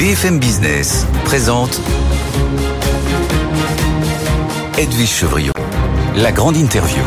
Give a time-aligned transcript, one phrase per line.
[0.00, 1.78] BFM Business présente
[4.78, 5.52] Edwige Chevriot,
[6.16, 7.02] la grande interview.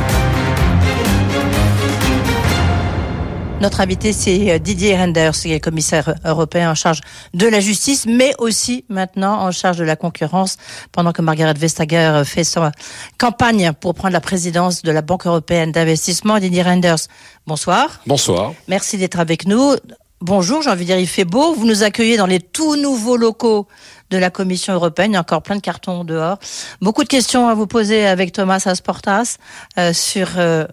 [3.62, 7.02] Notre invité, c'est euh, Didier Renders, qui est commissaire européen en charge
[7.34, 10.58] de la justice, mais aussi maintenant en charge de la concurrence,
[10.92, 12.72] pendant que Margaret Vestager fait sa
[13.18, 16.38] campagne pour prendre la présidence de la Banque européenne d'investissement.
[16.38, 17.08] Didier Renders,
[17.48, 18.02] bonsoir.
[18.06, 18.54] Bonsoir.
[18.68, 19.78] Merci d'être avec nous.
[20.26, 21.54] Bonjour, j'ai envie de dire, il fait beau.
[21.54, 23.68] Vous nous accueillez dans les tout nouveaux locaux
[24.10, 25.12] de la Commission européenne.
[25.12, 26.40] Il y a encore plein de cartons dehors.
[26.80, 29.36] Beaucoup de questions à vous poser avec Thomas Asportas
[29.78, 30.64] euh, sur euh,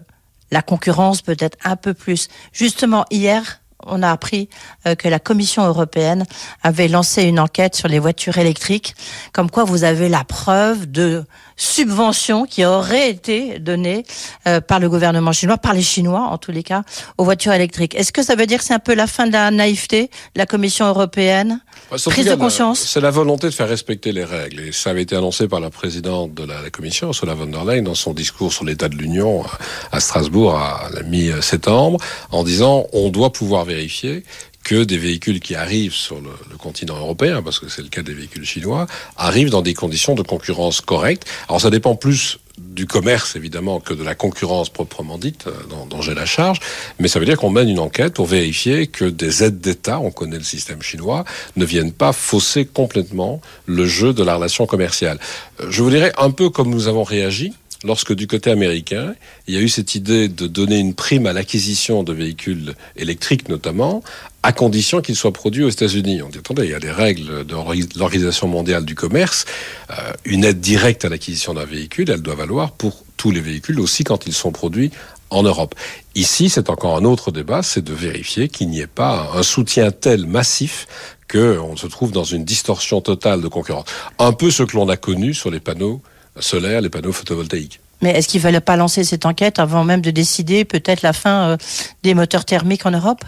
[0.51, 2.29] la concurrence peut-être un peu plus.
[2.53, 4.49] Justement, hier, on a appris
[4.87, 6.25] euh, que la Commission européenne
[6.63, 8.95] avait lancé une enquête sur les voitures électriques,
[9.33, 11.23] comme quoi vous avez la preuve de
[11.55, 14.03] subventions qui auraient été données
[14.47, 16.83] euh, par le gouvernement chinois, par les Chinois en tous les cas,
[17.17, 17.95] aux voitures électriques.
[17.95, 20.45] Est-ce que ça veut dire que c'est un peu la fin de la naïveté, la
[20.45, 21.61] Commission européenne?
[21.89, 24.61] Prise de conscience C'est la volonté de faire respecter les règles.
[24.61, 27.83] Et ça avait été annoncé par la présidente de la, Commission, Ursula von der Leyen,
[27.83, 29.43] dans son discours sur l'état de l'Union
[29.91, 31.99] à Strasbourg à la mi-septembre,
[32.31, 34.23] en disant on doit pouvoir vérifier
[34.63, 38.03] que des véhicules qui arrivent sur le, le continent européen, parce que c'est le cas
[38.03, 38.85] des véhicules chinois,
[39.17, 41.25] arrivent dans des conditions de concurrence correctes.
[41.49, 45.85] Alors ça dépend plus du commerce évidemment que de la concurrence proprement dite euh, dont,
[45.85, 46.59] dont j'ai la charge,
[46.99, 50.11] mais ça veut dire qu'on mène une enquête pour vérifier que des aides d'État, on
[50.11, 55.19] connaît le système chinois, ne viennent pas fausser complètement le jeu de la relation commerciale.
[55.59, 59.15] Euh, je vous dirais un peu comme nous avons réagi lorsque du côté américain,
[59.47, 63.49] il y a eu cette idée de donner une prime à l'acquisition de véhicules électriques
[63.49, 64.03] notamment,
[64.43, 66.21] à condition qu'ils soient produits aux États-Unis.
[66.21, 67.55] On dit, attendez, il y a des règles de
[67.97, 69.45] l'Organisation mondiale du commerce.
[69.91, 73.79] Euh, une aide directe à l'acquisition d'un véhicule, elle doit valoir pour tous les véhicules,
[73.79, 74.91] aussi quand ils sont produits
[75.29, 75.75] en Europe.
[76.15, 79.91] Ici, c'est encore un autre débat, c'est de vérifier qu'il n'y ait pas un soutien
[79.91, 80.87] tel massif
[81.31, 83.85] qu'on se trouve dans une distorsion totale de concurrence.
[84.19, 86.01] Un peu ce que l'on a connu sur les panneaux
[86.39, 87.79] solaires, les panneaux photovoltaïques.
[88.01, 91.49] Mais est-ce qu'il fallait pas lancer cette enquête avant même de décider peut-être la fin
[91.49, 91.57] euh,
[92.03, 93.23] des moteurs thermiques en Europe?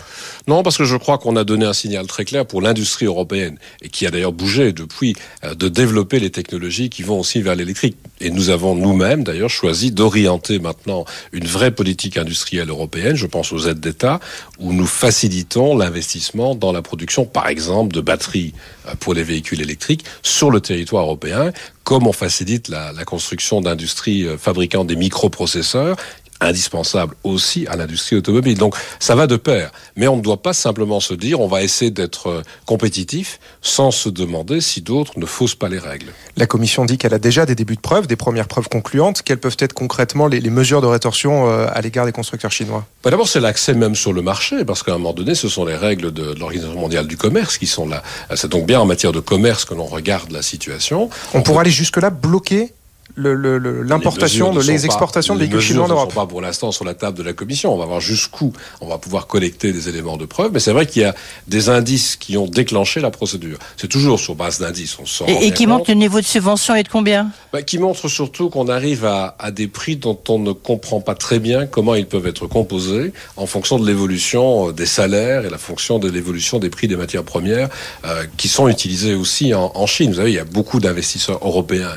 [0.47, 3.59] Non, parce que je crois qu'on a donné un signal très clair pour l'industrie européenne
[3.81, 7.55] et qui a d'ailleurs bougé depuis euh, de développer les technologies qui vont aussi vers
[7.55, 7.97] l'électrique.
[8.23, 11.03] Et nous avons nous-mêmes d'ailleurs choisi d'orienter maintenant
[11.33, 14.21] une vraie politique industrielle européenne, je pense aux aides d'État,
[14.59, 18.53] où nous facilitons l'investissement dans la production, par exemple, de batteries
[18.87, 21.51] euh, pour les véhicules électriques sur le territoire européen,
[21.83, 25.97] comme on facilite la, la construction d'industries fabriquant des microprocesseurs
[26.43, 28.57] indispensable aussi à l'industrie automobile.
[28.57, 29.71] Donc ça va de pair.
[29.95, 34.09] Mais on ne doit pas simplement se dire on va essayer d'être compétitif sans se
[34.09, 36.07] demander si d'autres ne faussent pas les règles.
[36.37, 39.21] La Commission dit qu'elle a déjà des débuts de preuves, des premières preuves concluantes.
[39.21, 42.85] Quelles peuvent être concrètement les, les mesures de rétorsion euh, à l'égard des constructeurs chinois?
[43.03, 45.65] Bah D'abord, c'est l'accès même sur le marché, parce qu'à un moment donné, ce sont
[45.65, 48.03] les règles de, de l'Organisation mondiale du commerce qui sont là.
[48.35, 51.09] C'est donc bien en matière de commerce que l'on regarde la situation.
[51.33, 52.73] On, on pourra aller jusque-là bloquer
[53.15, 56.07] l'importation, le, le, les, les exportations pas, de véhicules chinois en Europe.
[56.07, 57.73] ne sont pas pour l'instant sur la table de la Commission.
[57.73, 60.51] On va voir jusqu'où on va pouvoir collecter des éléments de preuve.
[60.53, 61.15] Mais c'est vrai qu'il y a
[61.47, 63.57] des indices qui ont déclenché la procédure.
[63.77, 64.97] C'est toujours sur base d'indices.
[64.99, 67.77] On sort et, et qui montre le niveau de subvention est de combien bah, Qui
[67.77, 71.65] montre surtout qu'on arrive à, à, des prix dont on ne comprend pas très bien
[71.65, 76.09] comment ils peuvent être composés en fonction de l'évolution des salaires et la fonction de
[76.09, 77.69] l'évolution des prix des matières premières
[78.05, 80.11] euh, qui sont utilisés aussi en, en Chine.
[80.11, 81.91] Vous savez, il y a beaucoup d'investisseurs européens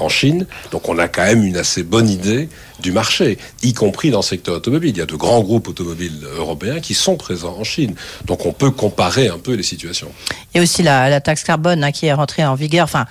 [0.00, 0.46] en Chine.
[0.70, 2.48] Donc on a quand même une assez bonne idée
[2.80, 4.90] du marché, y compris dans le secteur automobile.
[4.90, 7.94] Il y a de grands groupes automobiles européens qui sont présents en Chine.
[8.26, 10.10] Donc on peut comparer un peu les situations.
[10.52, 12.84] Il y a aussi la, la taxe carbone hein, qui est rentrée en vigueur.
[12.84, 13.06] Enfin,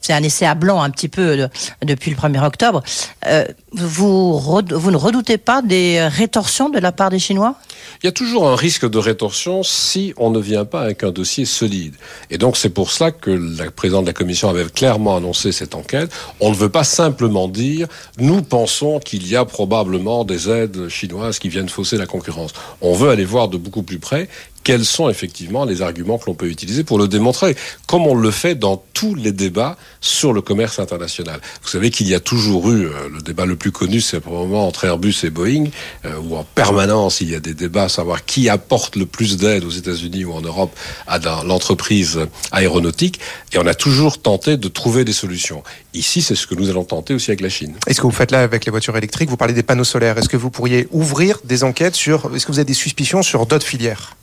[0.00, 1.48] c'est un essai à blanc un petit peu de,
[1.84, 2.82] depuis le 1er octobre.
[3.26, 7.56] Euh, vous, vous ne redoutez pas des rétorsions de la part des Chinois?
[8.02, 11.10] Il y a toujours un risque de rétorsion si on ne vient pas avec un
[11.10, 11.94] dossier solide.
[12.30, 15.74] Et donc c'est pour cela que la présidente de la Commission avait clairement annoncé cette
[15.74, 16.10] enquête.
[16.40, 17.86] On ne veut pas simplement dire
[18.18, 18.71] nous pensons
[19.04, 22.52] qu'il y a probablement des aides chinoises qui viennent fausser la concurrence.
[22.80, 24.28] On veut aller voir de beaucoup plus près
[24.64, 27.56] quels sont effectivement les arguments que l'on peut utiliser pour le démontrer,
[27.86, 31.40] comme on le fait dans tous les débats sur le commerce international.
[31.62, 34.66] Vous savez qu'il y a toujours eu, euh, le débat le plus connu, c'est probablement
[34.66, 35.66] entre Airbus et Boeing,
[36.04, 39.36] euh, où en permanence il y a des débats à savoir qui apporte le plus
[39.36, 40.74] d'aide aux États-Unis ou en Europe
[41.06, 42.20] à l'entreprise
[42.52, 43.20] aéronautique,
[43.52, 45.62] et on a toujours tenté de trouver des solutions.
[45.94, 47.74] Ici, c'est ce que nous allons tenter aussi avec la Chine.
[47.86, 50.18] Est-ce que vous faites là avec les voitures électriques Vous parlez des panneaux solaires.
[50.18, 53.46] Est-ce que vous pourriez ouvrir des enquêtes sur, est-ce que vous avez des suspicions sur
[53.46, 54.16] d'autres filières?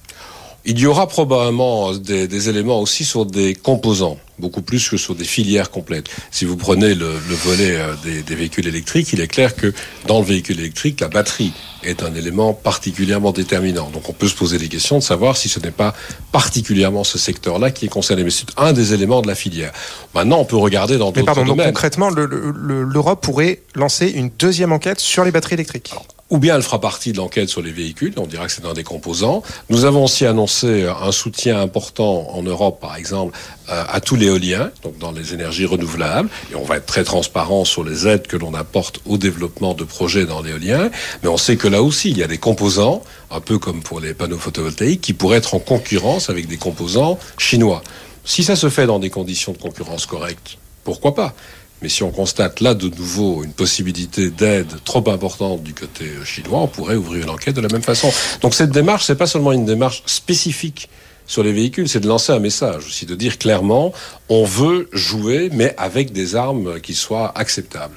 [0.66, 5.16] Il y aura probablement des, des, éléments aussi sur des composants, beaucoup plus que sur
[5.16, 6.10] des filières complètes.
[6.32, 9.74] Si vous prenez le, le volet euh, des, des, véhicules électriques, il est clair que
[10.08, 11.54] dans le véhicule électrique, la batterie
[11.84, 13.90] est un élément particulièrement déterminant.
[13.90, 15.96] Donc on peut se poser des questions de savoir si ce n'est pas
[16.34, 18.24] particulièrement ce secteur-là qui est concerné.
[18.24, 19.72] Mais c'est un des éléments de la filière.
[20.14, 21.36] Maintenant, on peut regarder dans d'autres domaines.
[21.36, 25.94] Mais pardon, donc concrètement, l'Europe pourrait lancer une deuxième enquête sur les batteries électriques
[26.30, 28.74] ou bien elle fera partie de l'enquête sur les véhicules, on dira que c'est un
[28.74, 29.42] des composants.
[29.70, 33.38] Nous avons aussi annoncé un soutien important en Europe, par exemple,
[33.70, 37.66] euh, à tout l'éolien, donc dans les énergies renouvelables, et on va être très transparent
[37.66, 40.92] sur les aides que l'on apporte au développement de projets dans l'éolien,
[41.24, 44.00] mais on sait que là aussi, il y a des composants, un peu comme pour
[44.00, 47.81] les panneaux photovoltaïques, qui pourraient être en concurrence avec des composants chinois.
[48.24, 51.34] Si ça se fait dans des conditions de concurrence correctes, pourquoi pas?
[51.81, 56.60] Mais si on constate là de nouveau une possibilité d'aide trop importante du côté chinois,
[56.60, 58.12] on pourrait ouvrir une enquête de la même façon.
[58.42, 60.90] Donc cette démarche, c'est pas seulement une démarche spécifique
[61.30, 63.94] sur les véhicules, c'est de lancer un message aussi, de dire clairement,
[64.30, 67.94] on veut jouer, mais avec des armes qui soient acceptables.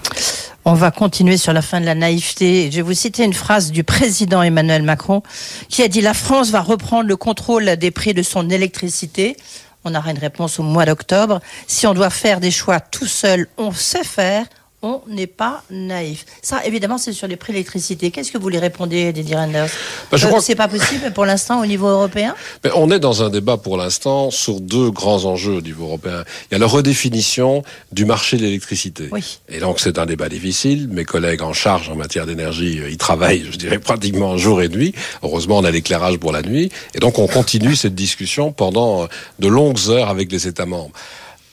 [0.66, 2.70] On va continuer sur la fin de la naïveté.
[2.70, 5.22] Je vais vous citer une phrase du président Emmanuel Macron
[5.70, 9.36] qui a dit La France va reprendre le contrôle des prix de son électricité
[9.84, 11.40] on aura une réponse au mois d'octobre.
[11.66, 14.46] Si on doit faire des choix tout seul, on sait faire
[14.82, 16.26] on n'est pas naïf.
[16.42, 18.10] Ça, évidemment, c'est sur les prix d'électricité.
[18.10, 19.68] Qu'est-ce que vous lui répondez, Didier Renders
[20.10, 22.34] bah, Je euh, crois que c'est pas possible pour l'instant au niveau européen?
[22.64, 26.24] Mais On est dans un débat pour l'instant sur deux grands enjeux au niveau européen.
[26.50, 27.62] Il y a la redéfinition
[27.92, 29.08] du marché de l'électricité.
[29.12, 29.38] Oui.
[29.48, 30.88] Et donc, c'est un débat difficile.
[30.88, 34.68] Mes collègues en charge en matière d'énergie, euh, ils travaillent, je dirais, pratiquement jour et
[34.68, 34.94] nuit.
[35.22, 36.72] Heureusement, on a l'éclairage pour la nuit.
[36.94, 39.06] Et donc, on continue cette discussion pendant
[39.38, 40.90] de longues heures avec les États membres.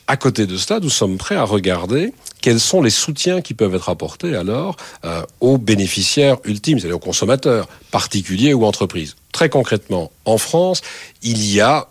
[0.07, 2.11] À côté de cela, nous sommes prêts à regarder
[2.41, 4.75] quels sont les soutiens qui peuvent être apportés alors
[5.05, 9.15] euh, aux bénéficiaires ultimes, c'est-à-dire aux consommateurs, particuliers ou entreprises.
[9.31, 10.81] Très concrètement, en France,
[11.21, 11.87] il y a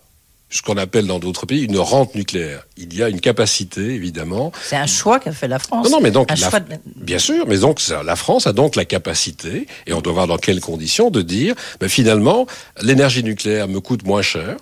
[0.50, 2.66] ce qu'on appelle dans d'autres pays une rente nucléaire.
[2.76, 4.50] Il y a une capacité, évidemment.
[4.62, 5.84] C'est un choix qu'a fait la France.
[5.84, 6.28] Non, non mais donc,
[6.96, 10.38] bien sûr, mais donc la France a donc la capacité, et on doit voir dans
[10.38, 12.46] quelles conditions, de dire, ben, finalement,
[12.80, 14.56] l'énergie nucléaire me coûte moins cher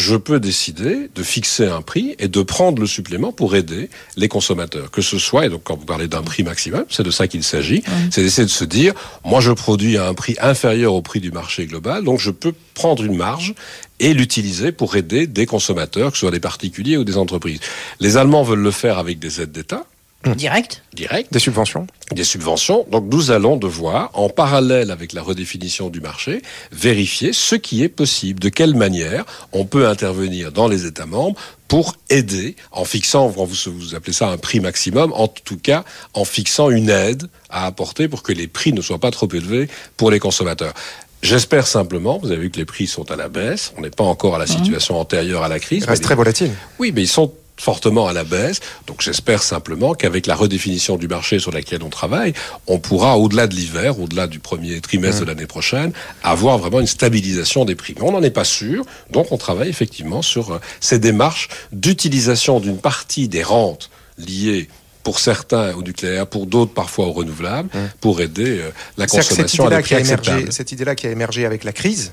[0.00, 4.28] je peux décider de fixer un prix et de prendre le supplément pour aider les
[4.28, 4.90] consommateurs.
[4.90, 7.44] Que ce soit, et donc quand vous parlez d'un prix maximum, c'est de ça qu'il
[7.44, 8.94] s'agit, c'est d'essayer de se dire,
[9.24, 12.54] moi je produis à un prix inférieur au prix du marché global, donc je peux
[12.74, 13.54] prendre une marge
[14.00, 17.60] et l'utiliser pour aider des consommateurs, que ce soit des particuliers ou des entreprises.
[18.00, 19.84] Les Allemands veulent le faire avec des aides d'État.
[20.26, 20.34] Mmh.
[20.34, 21.32] Direct Direct.
[21.32, 22.86] Des subventions Des subventions.
[22.90, 27.88] Donc nous allons devoir, en parallèle avec la redéfinition du marché, vérifier ce qui est
[27.88, 33.28] possible, de quelle manière on peut intervenir dans les États membres pour aider, en fixant,
[33.28, 35.84] vous, vous appelez ça un prix maximum, en tout cas
[36.14, 39.68] en fixant une aide à apporter pour que les prix ne soient pas trop élevés
[39.96, 40.74] pour les consommateurs.
[41.22, 44.04] J'espère simplement, vous avez vu que les prix sont à la baisse, on n'est pas
[44.04, 44.48] encore à la mmh.
[44.48, 45.84] situation antérieure à la crise.
[45.84, 46.52] Ils restent très volatiles.
[46.78, 48.60] Oui, mais ils sont fortement à la baisse.
[48.86, 52.32] Donc j'espère simplement qu'avec la redéfinition du marché sur laquelle on travaille,
[52.66, 55.92] on pourra, au-delà de l'hiver, au-delà du premier trimestre de l'année prochaine,
[56.22, 57.94] avoir vraiment une stabilisation des prix.
[57.96, 62.60] Mais on n'en est pas sûr, donc on travaille effectivement sur euh, ces démarches d'utilisation
[62.60, 64.68] d'une partie des rentes liées
[65.02, 67.68] pour certains au nucléaire, pour d'autres parfois au renouvelable,
[68.00, 71.72] pour aider euh, la consommation à des prix Cette idée-là qui a émergé avec la
[71.72, 72.12] crise,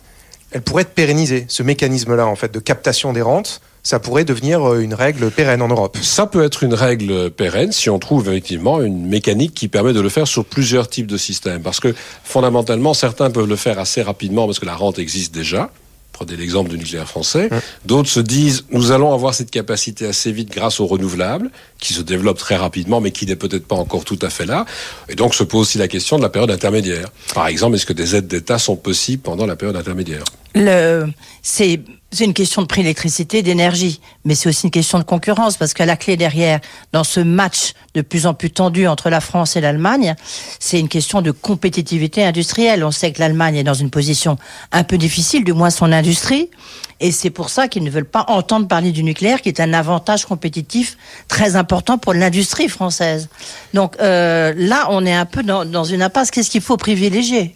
[0.51, 4.69] elle pourrait être pérennisée, ce mécanisme-là en fait de captation des rentes ça pourrait devenir
[4.69, 5.98] euh, une règle pérenne en Europe.
[6.01, 10.01] Ça peut être une règle pérenne si on trouve effectivement une mécanique qui permet de
[10.01, 11.62] le faire sur plusieurs types de systèmes.
[11.62, 11.95] Parce que
[12.25, 15.72] fondamentalement, certains peuvent le faire assez rapidement parce que la rente existe déjà.
[16.12, 17.48] Prenez l'exemple du nucléaire français.
[17.86, 22.02] D'autres se disent, nous allons avoir cette capacité assez vite grâce aux renouvelables, qui se
[22.02, 24.66] développent très rapidement, mais qui n'est peut-être pas encore tout à fait là.
[25.07, 27.07] Et donc se pose aussi la question de la période intermédiaire.
[27.33, 30.23] Par exemple, est-ce que des aides d'État sont possibles pendant la période intermédiaire?
[30.56, 31.06] Le,
[31.42, 31.80] c'est
[32.18, 35.76] c'est une question de prix d'électricité, d'énergie, mais c'est aussi une question de concurrence, parce
[35.76, 36.59] que la clé derrière,
[36.92, 40.16] dans ce match de plus en plus tendu entre la France et l'Allemagne,
[40.59, 42.83] c'est une question de compétitivité industrielle.
[42.83, 44.38] On sait que l'Allemagne est dans une position
[44.71, 46.50] un peu difficile, du moins son industrie,
[46.99, 49.73] et c'est pour ça qu'ils ne veulent pas entendre parler du nucléaire, qui est un
[49.73, 53.30] avantage compétitif très important pour l'industrie française.
[53.73, 56.31] Donc euh, là, on est un peu dans, dans une impasse.
[56.31, 57.54] Qu'est-ce qu'il faut privilégier?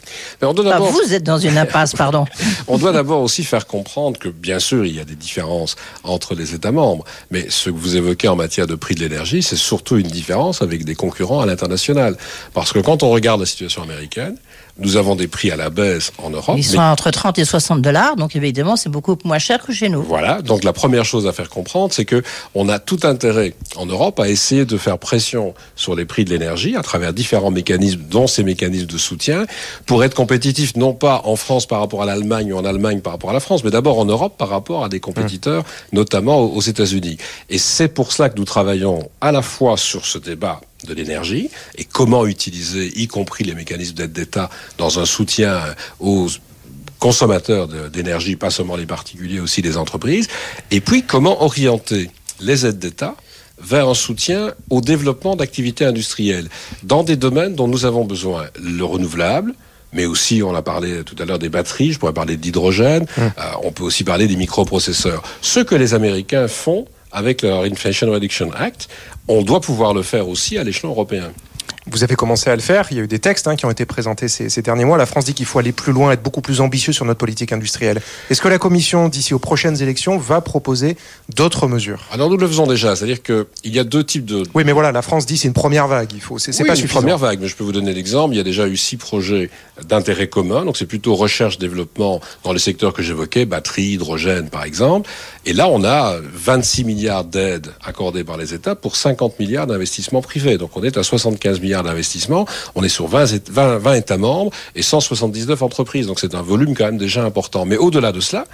[0.92, 2.26] Vous êtes dans une impasse, pardon.
[2.68, 6.36] on doit d'abord aussi faire comprendre que, bien sûr, il y a des différences entre
[6.36, 9.56] les États membres, mais ce que vous évoquez en matière de prix de l'énergie, c'est
[9.56, 12.18] surtout une différence avec des concurrents à l'international.
[12.54, 14.38] Parce que quand on regarde la situation américaine,
[14.80, 16.56] Nous avons des prix à la baisse en Europe.
[16.58, 19.90] Ils sont entre 30 et 60 dollars, donc évidemment, c'est beaucoup moins cher que chez
[19.90, 20.02] nous.
[20.04, 20.42] Voilà.
[20.42, 22.24] Donc la première chose à faire comprendre, c'est que
[22.56, 26.30] on a tout intérêt en Europe à essayer de faire pression sur les prix de
[26.30, 29.46] l'énergie à travers différents mécanismes, dont ces mécanismes de soutien,
[29.86, 33.14] pour être compétitif non pas en France par rapport à l'Allemagne ou en Allemagne par
[33.14, 36.62] rapport à la France, mais d'abord en Europe par rapport à des compétiteurs, notamment aux
[36.62, 37.18] États-Unis.
[37.50, 41.50] Et c'est pour cela que nous travaillons à la fois sur ce débat de l'énergie
[41.78, 45.60] et comment utiliser, y compris les mécanismes d'aide d'État, dans un soutien
[46.00, 46.28] aux
[47.00, 50.28] consommateurs d'énergie, pas seulement les particuliers, aussi les entreprises,
[50.70, 53.16] et puis comment orienter les aides d'État
[53.60, 56.50] vers un soutien au développement d'activités industrielles
[56.84, 58.46] dans des domaines dont nous avons besoin.
[58.62, 59.54] Le renouvelable,
[59.94, 63.22] mais aussi, on a parlé tout à l'heure des batteries, je pourrais parler d'hydrogène, mmh.
[63.22, 63.30] euh,
[63.64, 65.22] on peut aussi parler des microprocesseurs.
[65.42, 68.88] Ce que les Américains font avec leur Inflation Reduction Act,
[69.28, 71.32] on doit pouvoir le faire aussi à l'échelon européen.
[71.88, 72.88] Vous avez commencé à le faire.
[72.92, 74.98] Il y a eu des textes hein, qui ont été présentés ces, derniers mois.
[74.98, 77.52] La France dit qu'il faut aller plus loin, être beaucoup plus ambitieux sur notre politique
[77.52, 78.02] industrielle.
[78.30, 80.96] Est-ce que la Commission, d'ici aux prochaines élections, va proposer
[81.36, 82.04] d'autres mesures?
[82.12, 82.96] Alors nous le faisons déjà.
[82.96, 84.44] C'est-à-dire qu'il y a deux types de.
[84.54, 86.10] Oui, mais voilà, la France dit c'est une première vague.
[86.14, 86.38] Il faut.
[86.38, 87.40] C'est oui, pas une première vague.
[87.42, 88.36] Mais je peux vous donner l'exemple.
[88.36, 89.50] Il y a déjà eu six projets
[89.88, 90.66] d'intérêt commun.
[90.66, 95.10] Donc c'est plutôt recherche-développement dans les secteurs que j'évoquais, batterie, hydrogène, par exemple.
[95.48, 100.22] Et là, on a 26 milliards d'aides accordées par les États pour 50 milliards d'investissements
[100.22, 100.60] privés.
[100.60, 102.46] Donc on est à 75 milliards d'investissements.
[102.76, 106.08] On est sur 20, 20, 20 États membres et 179 entreprises.
[106.08, 107.66] Donc c'est un volume quand même déjà important.
[107.66, 108.46] Mais au-delà de cela,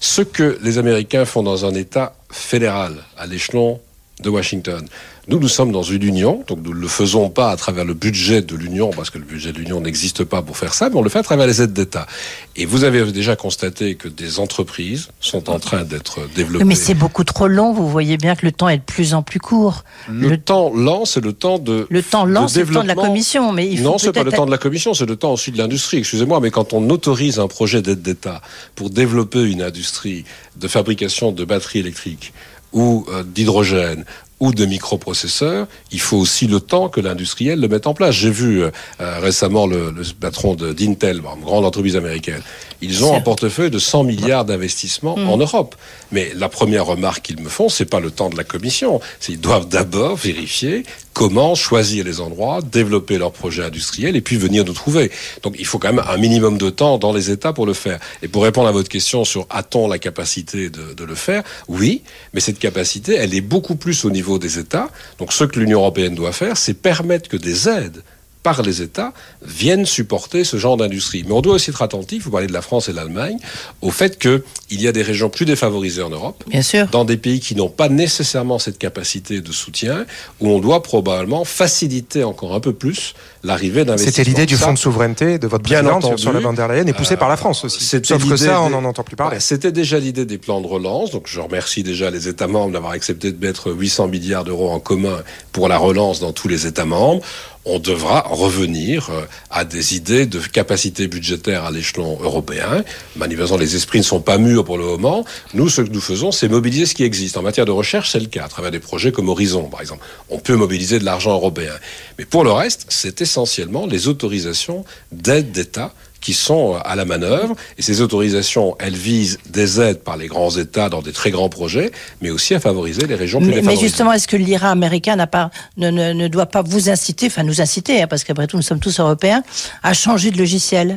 [0.00, 3.80] ce que les Américains font dans un État fédéral à l'échelon
[4.20, 4.86] de Washington,
[5.28, 7.94] nous, nous sommes dans une union, donc nous ne le faisons pas à travers le
[7.94, 10.96] budget de l'union, parce que le budget de l'union n'existe pas pour faire ça, mais
[10.96, 12.08] on le fait à travers les aides d'État.
[12.56, 16.64] Et vous avez déjà constaté que des entreprises sont en train d'être développées.
[16.64, 19.22] Mais c'est beaucoup trop long, vous voyez bien que le temps est de plus en
[19.22, 19.84] plus court.
[20.10, 22.96] Le, temps lent, c'est le temps de Le temps lent, c'est le temps de la
[22.96, 23.52] Commission.
[23.52, 25.52] Mais il faut non, c'est pas le temps de la Commission, c'est le temps aussi
[25.52, 25.98] de l'industrie.
[25.98, 28.42] Excusez-moi, mais quand on autorise un projet d'aide d'État
[28.74, 30.24] pour développer une industrie
[30.56, 32.32] de fabrication de batteries électriques,
[32.72, 34.04] ou euh, d'hydrogène
[34.42, 38.12] ou de microprocesseurs, il faut aussi le temps que l'industriel le mette en place.
[38.12, 42.42] J'ai vu euh, euh, récemment le, le patron d'Intel, une grande entreprise américaine.
[42.80, 45.28] Ils ont un portefeuille de 100 milliards d'investissements mm.
[45.28, 45.76] en Europe.
[46.10, 49.00] Mais la première remarque qu'ils me font, c'est pas le temps de la commission.
[49.28, 50.82] Ils doivent d'abord vérifier
[51.12, 55.10] comment choisir les endroits, développer leurs projets industriels et puis venir nous trouver.
[55.42, 57.98] Donc il faut quand même un minimum de temps dans les États pour le faire.
[58.22, 62.02] Et pour répondre à votre question sur a-t-on la capacité de, de, le faire Oui,
[62.32, 64.90] mais cette capacité, elle est beaucoup plus au niveau des États.
[65.18, 68.02] Donc ce que l'Union européenne doit faire, c'est permettre que des aides
[68.42, 71.24] par les États viennent supporter ce genre d'industrie.
[71.26, 73.36] Mais on doit aussi être attentif, vous parlez de la France et de l'Allemagne,
[73.80, 76.86] au fait qu'il y a des régions plus défavorisées en Europe, Bien sûr.
[76.88, 80.06] dans des pays qui n'ont pas nécessairement cette capacité de soutien,
[80.40, 84.12] où on doit probablement faciliter encore un peu plus l'arrivée d'investissements.
[84.12, 86.92] C'était l'idée du fonds de souveraineté de votre bien entendu, sur la bande der et
[86.92, 87.84] poussé par la France aussi.
[87.84, 89.40] Sauf que ça, on n'en entend plus parler.
[89.40, 92.92] C'était déjà l'idée des plans de relance, donc je remercie déjà les États membres d'avoir
[92.92, 95.22] accepté de mettre 800 milliards d'euros en commun
[95.52, 97.22] pour la relance dans tous les États membres
[97.64, 102.84] on devra revenir euh, à des idées de capacité budgétaire à l'échelon européen.
[103.16, 105.24] Manifestement, les esprits ne sont pas mûrs pour le moment.
[105.54, 107.36] Nous, ce que nous faisons, c'est mobiliser ce qui existe.
[107.36, 110.04] En matière de recherche, c'est le cas, à travers des projets comme Horizon, par exemple.
[110.28, 111.74] On peut mobiliser de l'argent européen.
[112.18, 117.54] Mais pour le reste, c'est essentiellement les autorisations d'aide d'État qui sont à la manœuvre.
[117.76, 121.50] Et ces autorisations, elles visent des aides par les grands États dans des très grands
[121.50, 121.90] projets,
[122.22, 123.82] mais aussi à favoriser les régions plus mais, défavorisées.
[123.82, 127.26] Mais justement, est-ce que l'IRA américain n'a pas, ne, ne, ne, doit pas vous inciter,
[127.26, 129.42] enfin nous inciter, hein, parce qu'après tout nous sommes tous européens,
[129.82, 130.96] à changer de logiciel?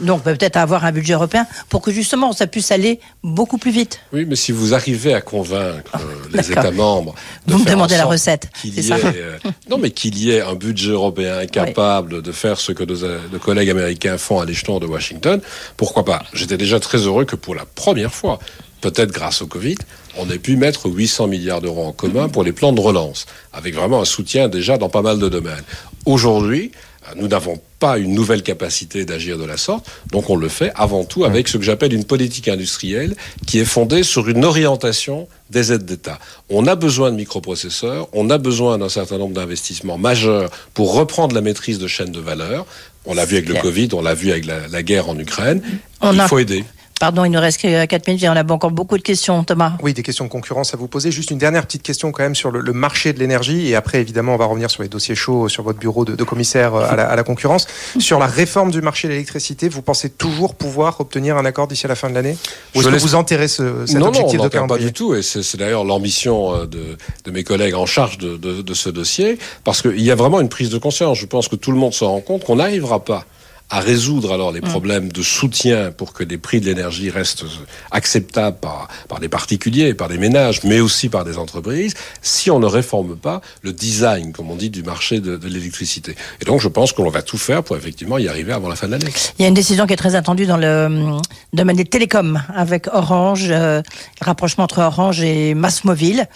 [0.00, 4.00] Donc peut-être avoir un budget européen pour que justement ça puisse aller beaucoup plus vite.
[4.12, 5.98] Oui, mais si vous arrivez à convaincre euh,
[6.32, 7.14] les États membres,
[7.46, 8.48] de vous me demandez la recette.
[8.64, 12.22] Euh, non, mais qu'il y ait un budget européen capable oui.
[12.22, 15.40] de faire ce que nos, nos, collègues américains font à l'échelon de Washington,
[15.76, 16.22] pourquoi pas?
[16.32, 18.38] J'étais déjà très heureux que pour la première fois,
[18.80, 19.76] peut-être grâce au Covid,
[20.16, 23.74] on ait pu mettre 800 milliards d'euros en commun pour les plans de relance, avec
[23.74, 25.62] vraiment un soutien déjà dans pas mal de domaines.
[26.06, 26.72] Aujourd'hui,
[27.16, 31.04] nous n'avons pas une nouvelle capacité d'agir de la sorte, donc on le fait avant
[31.04, 33.16] tout avec ce que j'appelle une politique industrielle
[33.46, 36.18] qui est fondée sur une orientation des aides d'État.
[36.50, 41.34] On a besoin de microprocesseurs, on a besoin d'un certain nombre d'investissements majeurs pour reprendre
[41.34, 42.66] la maîtrise de chaînes de valeur.
[43.06, 45.62] On l'a vu avec le Covid, on l'a vu avec la, la, guerre en Ukraine.
[46.02, 46.28] On Il a...
[46.28, 46.64] faut aider.
[47.00, 49.72] Pardon, il nous reste que 4 minutes et on a encore beaucoup de questions, Thomas.
[49.82, 51.10] Oui, des questions de concurrence à vous poser.
[51.10, 53.68] Juste une dernière petite question quand même sur le, le marché de l'énergie.
[53.68, 56.24] Et après, évidemment, on va revenir sur les dossiers chauds sur votre bureau de, de
[56.24, 57.66] commissaire à la, à la, concurrence.
[57.98, 61.86] Sur la réforme du marché de l'électricité, vous pensez toujours pouvoir obtenir un accord d'ici
[61.86, 62.36] à la fin de l'année?
[62.74, 64.92] Ou est-ce que vous enterrez ce, cet non, objectif non, on de calendrier pas du
[64.92, 65.14] tout.
[65.14, 69.38] Et c'est d'ailleurs l'ambition de, de, mes collègues en charge de, de, de ce dossier.
[69.64, 71.16] Parce qu'il y a vraiment une prise de conscience.
[71.16, 73.24] Je pense que tout le monde se rend compte qu'on n'arrivera pas
[73.70, 74.68] à résoudre alors les Mm.
[74.68, 77.44] problèmes de soutien pour que les prix de l'énergie restent
[77.90, 82.58] acceptables par, par des particuliers, par des ménages, mais aussi par des entreprises, si on
[82.58, 86.16] ne réforme pas le design, comme on dit, du marché de, de l'électricité.
[86.40, 88.86] Et donc, je pense qu'on va tout faire pour effectivement y arriver avant la fin
[88.86, 89.12] de l'année.
[89.38, 91.22] Il y a une décision qui est très attendue dans le hum,
[91.52, 93.82] domaine des télécoms avec Orange, euh,
[94.20, 96.26] rapprochement entre Orange et Massmobile.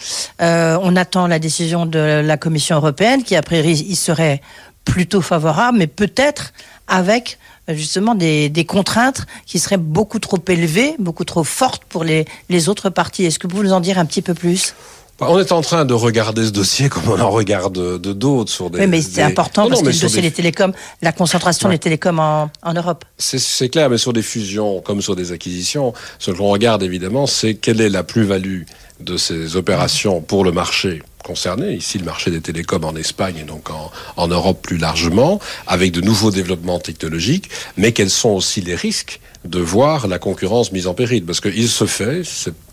[0.41, 4.41] Euh, on attend la décision de la Commission européenne qui, a priori, y serait
[4.85, 6.53] plutôt favorable, mais peut-être
[6.87, 7.37] avec
[7.69, 12.25] euh, justement des, des contraintes qui seraient beaucoup trop élevées, beaucoup trop fortes pour les,
[12.49, 13.25] les autres parties.
[13.25, 14.73] Est-ce que vous pouvez nous en dire un petit peu plus?
[15.19, 18.51] Bah, On est en train de regarder ce dossier comme on en regarde de d'autres
[18.51, 18.81] sur des.
[18.81, 21.11] Oui, mais c'est des- important Non, parce non, que le dossier des- des télécoms, la
[21.13, 23.05] concentration des télécoms en, en Europe.
[23.17, 26.83] C'est- C'est clair, mais sur des fusions comme sur des acquisitions, ce que l'on regarde
[26.83, 28.63] évidemment, c'est quelle est la plus-value
[28.99, 33.43] de ces opérations pour le marché concerné, ici le marché des télécoms en Espagne et
[33.43, 38.61] donc en, en Europe plus largement, avec de nouveaux développements technologiques, mais quels sont aussi
[38.61, 41.25] les risques de voir la concurrence mise en péril?
[41.25, 42.21] Parce qu'il se fait,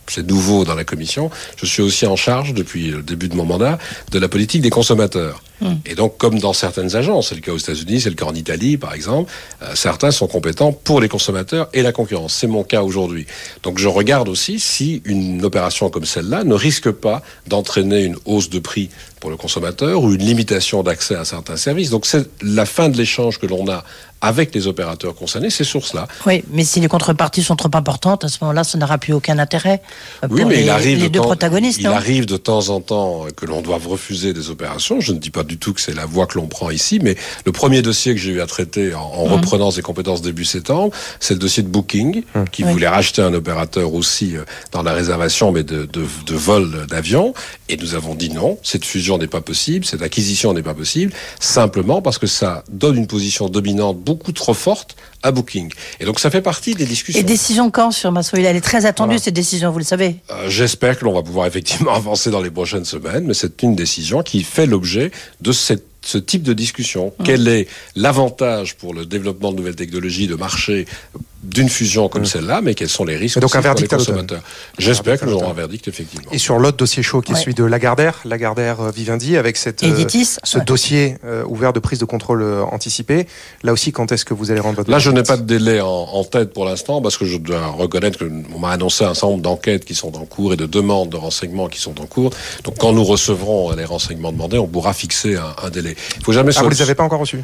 [0.06, 3.46] c'est nouveau dans la commission, je suis aussi en charge depuis le début de mon
[3.46, 3.78] mandat
[4.10, 5.42] de la politique des consommateurs.
[5.86, 8.34] Et donc, comme dans certaines agences, c'est le cas aux États-Unis, c'est le cas en
[8.34, 9.30] Italie, par exemple,
[9.62, 12.34] euh, certains sont compétents pour les consommateurs et la concurrence.
[12.34, 13.26] C'est mon cas aujourd'hui.
[13.62, 18.50] Donc, je regarde aussi si une opération comme celle-là ne risque pas d'entraîner une hausse
[18.50, 18.88] de prix
[19.20, 21.90] pour le consommateur ou une limitation d'accès à certains services.
[21.90, 23.84] Donc, c'est la fin de l'échange que l'on a
[24.24, 26.06] avec les opérateurs concernés, c'est sur cela.
[26.26, 29.36] Oui, mais si les contreparties sont trop importantes, à ce moment-là, ça n'aura plus aucun
[29.40, 29.82] intérêt
[30.22, 32.26] euh, pour Oui, mais les, il arrive les de deux temps- protagonistes, Il non arrive
[32.26, 35.00] de temps en temps que l'on doive refuser des opérations.
[35.00, 37.16] Je ne dis pas du tout que c'est la voie que l'on prend ici, mais
[37.46, 39.32] le premier dossier que j'ai eu à traiter en, en Mhm.
[39.34, 42.72] reprenant ses compétences début septembre, c'est le dossier de Booking, qui Oui.
[42.72, 47.34] voulait racheter un opérateur aussi euh, dans la réservation, mais de, de, de vol d'avion.
[47.68, 51.12] Et nous avons dit non, cette fusion n'est pas possible, cette acquisition n'est pas possible,
[51.40, 55.70] simplement parce que ça donne une position dominante beaucoup trop forte à Booking.
[56.00, 57.20] Et donc ça fait partie des discussions.
[57.20, 59.22] Et décision quand sur Massoïl Elle est très attendue, Voilà.
[59.22, 60.16] cette décision, vous le savez.
[60.30, 63.74] Euh, J'espère que l'on va pouvoir effectivement avancer dans les prochaines semaines, mais c'est une
[63.76, 65.10] décision qui fait l'objet
[65.40, 67.12] de cette- ce type de discussion.
[67.24, 70.86] Quel est l'avantage pour le développement de nouvelles technologies de marché
[71.42, 73.96] d'une fusion comme celle-là, mais quels sont les risques donc un pour les verdict à
[73.96, 74.14] l'automne.
[74.14, 74.42] consommateurs
[74.78, 76.30] J'espère que nous aurons un verdict, effectivement.
[76.30, 79.82] Et sur l'autre dossier chaud qui est celui de Lagardère, Lagardère euh, Vivendi, avec cette,
[79.82, 80.04] euh,
[80.44, 80.64] ce Ouais.
[80.64, 83.26] dossier euh, ouvert de prise de contrôle euh, anticipé.
[83.64, 85.80] Là aussi, quand est-ce que vous allez rendre votre Là, je n'ai pas de délai
[85.80, 89.28] en, en tête pour l'instant parce que je dois reconnaître qu'on m'a annoncé un certain
[89.28, 92.30] nombre d'enquêtes qui sont en cours et de demandes de renseignements qui sont en cours.
[92.64, 95.96] Donc, quand nous recevrons les renseignements demandés, on pourra fixer un, un délai.
[96.18, 97.40] Il faut jamais Ah, vous se- les avez pas encore reçus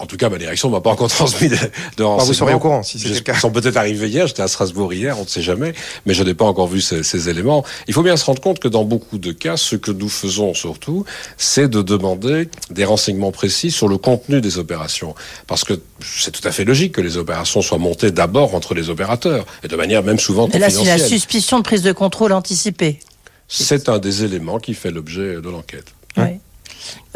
[0.00, 1.56] En tout cas, ma direction ne m'a pas encore transmis de,
[1.96, 2.16] de renseignements.
[2.18, 3.34] Bah, Vous serez au courant si c'était le cas.
[3.34, 5.72] Ils sont peut-être arrivés hier, j'étais à Strasbourg hier, on ne sait jamais,
[6.06, 7.64] mais je n'ai pas encore vu ces, ces éléments.
[7.88, 10.54] Il faut bien se rendre compte que dans beaucoup de cas, ce que nous faisons
[10.54, 11.04] surtout,
[11.36, 15.16] c'est de demander des renseignements précis sur le contenu des opérations.
[15.48, 18.90] Parce que c'est tout à fait logique que les opérations soient montées d'abord entre les
[18.90, 21.08] opérateurs, et de manière même souvent Et là, c'est la confidentielle.
[21.08, 23.00] suspicion de prise de contrôle anticipée.
[23.48, 25.86] C'est un des éléments qui fait l'objet de l'enquête.
[26.18, 26.38] Oui.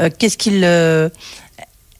[0.00, 0.62] Euh, Qu'est-ce qu'il.
[0.64, 1.08] euh,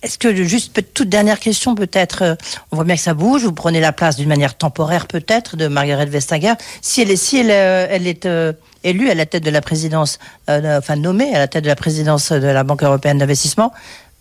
[0.02, 2.34] Est-ce que, juste toute dernière question, peut-être, euh,
[2.70, 5.68] on voit bien que ça bouge, vous prenez la place d'une manière temporaire, peut-être, de
[5.68, 6.54] Margaret Vestager.
[6.80, 8.52] Si elle est, si elle, euh, est euh,
[8.84, 10.18] élue à la tête de la présidence,
[10.50, 13.72] euh, enfin nommée à la tête de la présidence de la Banque européenne d'investissement,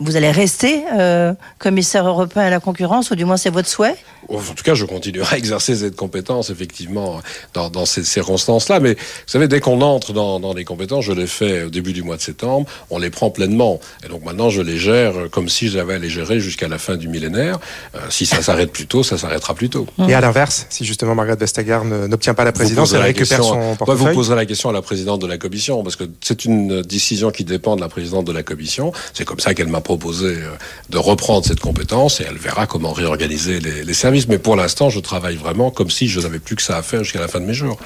[0.04, 3.96] vous allez rester euh, commissaire européen à la concurrence, ou du moins c'est votre souhait?
[4.30, 7.20] En tout cas, je continuerai à exercer cette compétence, effectivement,
[7.54, 8.80] dans, dans ces circonstances-là.
[8.80, 11.92] Mais vous savez, dès qu'on entre dans, dans les compétences, je l'ai fait au début
[11.92, 13.80] du mois de septembre, on les prend pleinement.
[14.06, 16.96] Et donc maintenant, je les gère comme si j'avais à les gérer jusqu'à la fin
[16.98, 17.60] du millénaire.
[17.96, 19.86] Euh, si ça s'arrête plus tôt, ça s'arrêtera plus tôt.
[20.08, 23.60] Et à l'inverse, si justement Margaret Vestager n'obtient pas la présidence, elle récupère question- son
[23.60, 24.14] Ouais, vous portefeuille?
[24.16, 27.44] poserez la question à la présidente de la commission, parce que c'est une décision qui
[27.44, 28.94] dépend de la présidente de la commission.
[29.14, 30.56] C'est comme ça qu'elle m'a proposé euh,
[30.90, 34.28] de reprendre cette compétence et elle verra comment réorganiser les, les services.
[34.30, 37.04] Mais pour l'instant, je travaille vraiment comme si je n'avais plus que ça à faire
[37.04, 37.78] jusqu'à la fin de mes jours.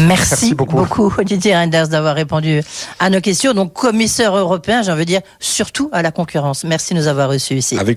[0.00, 0.76] Merci, Merci beaucoup.
[0.76, 1.24] beaucoup.
[1.24, 2.60] Didier Reinders, d'avoir répondu
[2.98, 3.54] à nos questions.
[3.54, 6.64] Donc, commissaire européen, j'ai envie de dire, surtout à la concurrence.
[6.64, 7.78] Merci de nous avoir reçus ici.
[7.78, 7.94] Avec